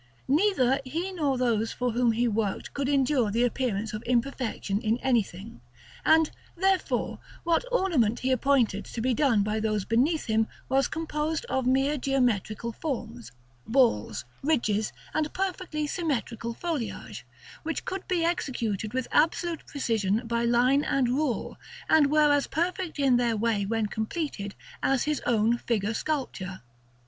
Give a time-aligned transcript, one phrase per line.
[0.27, 4.97] Neither he nor those for whom he worked could endure the appearance of imperfection in
[4.97, 5.61] anything;
[6.03, 11.45] and, therefore, what ornament he appointed to be done by those beneath him was composed
[11.49, 13.31] of mere geometrical forms,
[13.67, 17.23] balls, ridges, and perfectly symmetrical foliage,
[17.61, 22.97] which could be executed with absolute precision by line and rule, and were as perfect
[22.97, 26.61] in their way when completed, as his own figure sculpture.